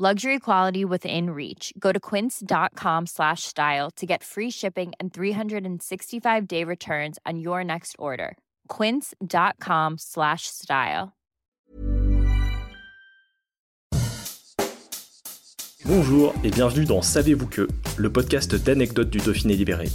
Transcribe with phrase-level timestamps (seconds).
[0.00, 1.72] Luxury quality within reach.
[1.76, 7.64] Go to quince.com slash style to get free shipping and 365 day returns on your
[7.64, 8.36] next order.
[8.68, 11.08] Quince.com slash style.
[15.84, 19.88] Bonjour et bienvenue dans Savez-vous que, le podcast d'anecdotes du Dauphiné libéré.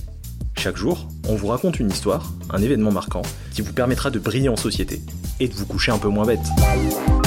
[0.58, 3.22] Chaque jour, on vous raconte une histoire, un événement marquant,
[3.54, 5.00] qui vous permettra de briller en société
[5.40, 7.23] et de vous coucher un peu moins bête.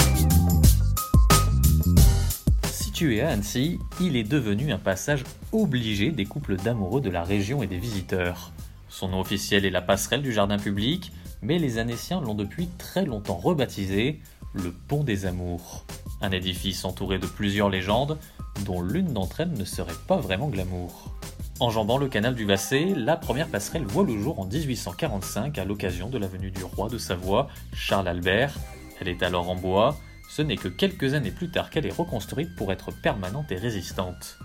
[2.96, 7.62] Situé à Annecy, il est devenu un passage obligé des couples d'amoureux de la région
[7.62, 8.52] et des visiteurs.
[8.88, 13.04] Son nom officiel est la passerelle du jardin public, mais les Annéciens l'ont depuis très
[13.04, 14.18] longtemps rebaptisé
[14.54, 15.84] le Pont des Amours.
[16.22, 18.16] Un édifice entouré de plusieurs légendes,
[18.64, 21.14] dont l'une d'entre elles ne serait pas vraiment glamour.
[21.60, 26.08] Enjambant le canal du Vassé, la première passerelle voit le jour en 1845 à l'occasion
[26.08, 28.54] de la venue du roi de Savoie, Charles Albert.
[28.98, 32.54] Elle est alors en bois, ce n'est que quelques années plus tard qu'elle est reconstruite
[32.56, 34.38] pour être permanente et résistante.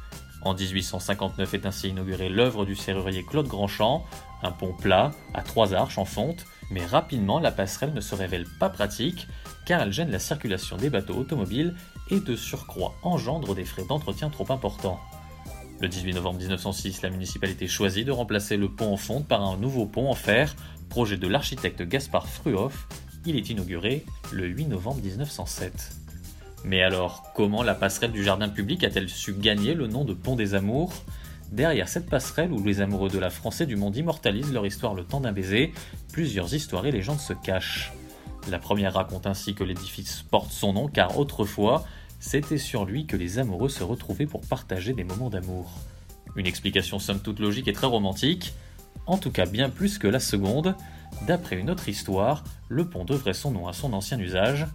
[0.43, 4.05] En 1859 est ainsi inaugurée l'œuvre du serrurier Claude Grandchamp,
[4.41, 8.45] un pont plat, à trois arches en fonte, mais rapidement la passerelle ne se révèle
[8.59, 9.27] pas pratique
[9.65, 11.75] car elle gêne la circulation des bateaux automobiles
[12.09, 14.99] et de surcroît engendre des frais d'entretien trop importants.
[15.79, 19.57] Le 18 novembre 1906, la municipalité choisit de remplacer le pont en fonte par un
[19.57, 20.55] nouveau pont en fer,
[20.89, 22.87] projet de l'architecte Gaspard Fruhoff.
[23.25, 25.91] Il est inauguré le 8 novembre 1907.
[26.63, 30.35] Mais alors, comment la passerelle du jardin public a-t-elle su gagner le nom de Pont
[30.35, 30.93] des Amours?
[31.51, 34.95] Derrière cette passerelle où les amoureux de la France et du monde immortalisent leur histoire
[34.95, 35.71] le temps d'un baiser,
[36.11, 37.91] plusieurs histoires et légendes se cachent.
[38.49, 41.85] La première raconte ainsi que l'édifice porte son nom car autrefois,
[42.19, 45.71] c'était sur lui que les amoureux se retrouvaient pour partager des moments d'amour.
[46.35, 48.53] Une explication somme toute logique et très romantique,
[49.05, 50.75] en tout cas bien plus que la seconde.
[51.27, 54.67] D'après une autre histoire, le pont devrait son nom à son ancien usage.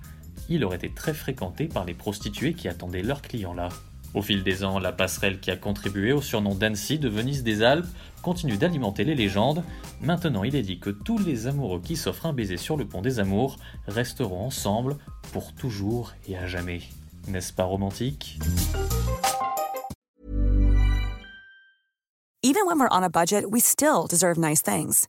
[0.48, 3.68] Il aurait été très fréquenté par les prostituées qui attendaient leurs clients là.
[4.14, 7.62] Au fil des ans, la passerelle qui a contribué au surnom d'Annecy de Venise des
[7.62, 7.88] Alpes
[8.22, 9.62] continue d'alimenter les légendes.
[10.00, 13.02] Maintenant, il est dit que tous les amoureux qui s'offrent un baiser sur le pont
[13.02, 14.96] des amours resteront ensemble
[15.32, 16.80] pour toujours et à jamais.
[17.28, 18.38] N'est-ce pas romantique?
[22.42, 25.08] Even when we're on a budget, we still deserve nice things.